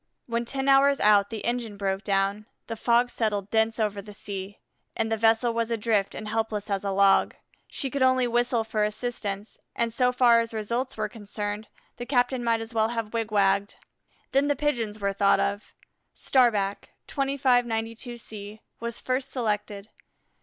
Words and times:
When 0.25 0.45
ten 0.45 0.67
hours 0.67 0.99
out 0.99 1.29
the 1.29 1.45
engine 1.45 1.77
broke 1.77 2.03
down, 2.03 2.47
the 2.65 2.75
fog 2.75 3.11
settled 3.11 3.51
dense 3.51 3.79
over 3.79 4.01
the 4.01 4.15
sea, 4.15 4.57
and 4.95 5.11
the 5.11 5.15
vessel 5.15 5.53
was 5.53 5.69
adrift 5.69 6.15
and 6.15 6.27
helpless 6.27 6.71
as 6.71 6.83
a 6.83 6.89
log. 6.89 7.35
She 7.67 7.91
could 7.91 8.01
only 8.01 8.25
whistle 8.27 8.63
for 8.63 8.83
assistance, 8.83 9.59
and 9.75 9.93
so 9.93 10.11
far 10.11 10.39
as 10.39 10.55
results 10.55 10.97
were 10.97 11.07
concerned, 11.07 11.67
the 11.97 12.07
captain 12.07 12.43
might 12.43 12.61
as 12.61 12.73
well 12.73 12.87
have 12.89 13.13
wigwagged. 13.13 13.75
Then 14.31 14.47
the 14.47 14.55
Pigeons 14.55 14.99
were 14.99 15.13
thought 15.13 15.39
of. 15.39 15.71
Starback, 16.15 16.89
2592 17.05 18.17
C, 18.17 18.59
was 18.79 18.99
first 18.99 19.29
selected. 19.29 19.89